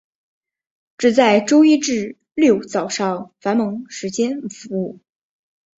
[0.97, 4.99] 只在周一至六早上繁忙时间服务。